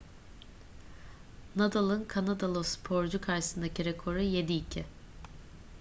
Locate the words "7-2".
4.21-4.83